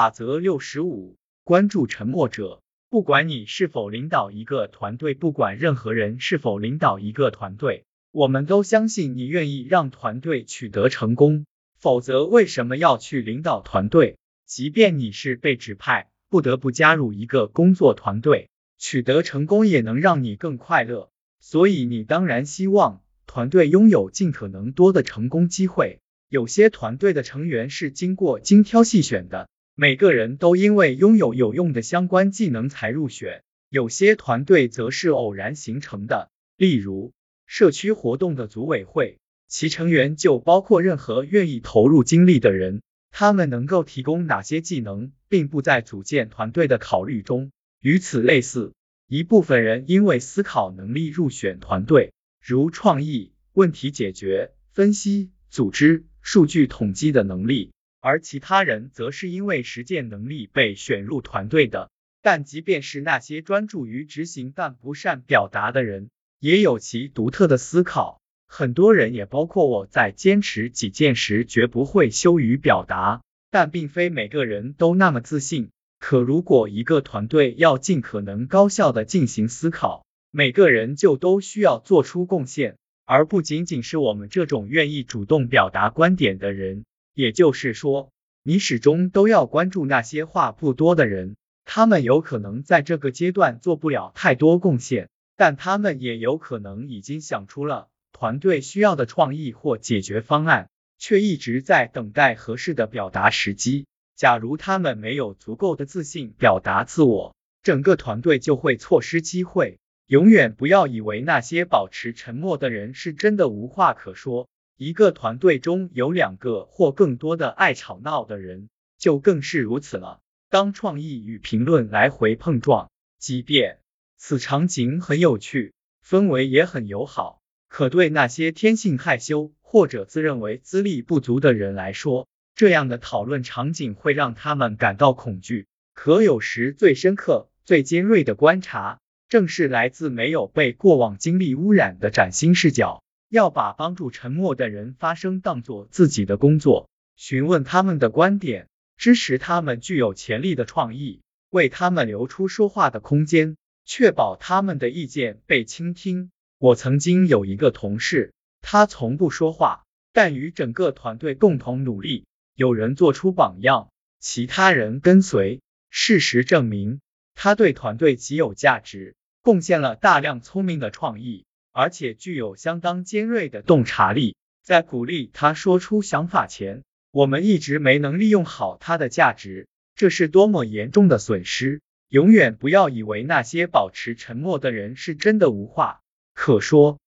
[0.00, 2.62] 法则六十五：关注沉默者。
[2.88, 11.44] 不管你是否领导一个团队，不管任何人是否领导一个团队，我们都相信你愿意让团队取得成功。
[11.78, 14.16] 否则，为什么要去领导团队？
[14.46, 18.48] 即便你是被指派，不得不加入一个工作团队，
[18.78, 21.10] 取得成功也能让你更快乐。
[21.40, 26.00] 所以，你当然希望团队拥有尽可能多的成功机会。
[26.30, 29.50] 有些团队的成员是经过精挑细选的。
[29.80, 36.30] 每个人都因为拥有有用的相关技能才入选，有些团队则是偶然形成的。
[36.58, 37.14] 例如，
[37.46, 39.16] 社区活动的组委会，
[39.48, 42.82] 其成员就包括任何愿意投入精力的人。
[43.10, 47.50] 他们能够提供哪些技能，并不在组建团队的考虑中。
[47.80, 48.74] 与此类似，
[49.08, 52.12] 一部分人因为思考能力入选团队，
[52.44, 57.70] 如创意、问题解决、分析、组织、数据统计的能力。
[58.00, 61.90] 而其他人则是因为实践能力被选入团队的。
[62.22, 68.20] 但即便是那些专注于执行但不善表达的人，也有其独特的思考。
[68.46, 73.22] 很多人，也包括我在坚持己见时，绝不会羞于表达。
[73.50, 75.70] 但并非每个人都那么自信。
[75.98, 86.84] 可如果一个团队要尽可能高效的进行思考，每个人就都需要做出贡献，而不仅仅是我们这种愿意主动表达观点的人。
[87.14, 88.10] 也就是说，
[88.42, 103.86] 你始终都要关注那些话不多的人，他们有可能在这个阶段做不了太多贡献，但他们也有可能已经想出了团队需要的创意或解决方案，却一直在等待合适的表达时机。
[104.16, 109.78] 假如他们没有足够的自信表达自我，整个团队就会错失机会。
[110.06, 114.48] 永远不要以为那些保持沉默的人是真的无话可说。
[114.82, 120.22] 一个团队中有两个或更多的爱吵闹的人，就更是如此了。
[120.48, 123.80] 当创意与评论来回碰撞，即便
[124.16, 135.66] 此场景很有趣，氛围也很友好，可对那些天性害羞或者自认为资历不足的人来说，这样的讨论场景会让他们感到恐惧。
[135.92, 143.02] 可有时最深刻、最尖锐的观察，正是来自没有被过往经历污染的崭新视角。
[143.30, 156.32] 要把帮助沉默的人发声当做自己的工作，询问他们的观点，支持他们具有潜力的创意，为他们留出说话的空间，确保他们的意见被倾听。
[156.58, 162.26] 我曾经有一个同事，他从不说话，但与整个团队共同努力，
[162.56, 165.60] 有人做出榜样，其他人跟随。
[165.88, 167.00] 事实证明，
[167.34, 171.44] 他对团队极有价值，贡献了大量聪明的创意。
[171.72, 181.80] 而且具有相当尖锐的洞察力，在鼓励他说出想法前，我们一直没能利用好他的价值，这是多么严重的损失！
[182.08, 186.00] 永远不要以为那些保持沉默的人是真的无话
[186.34, 186.98] 可说。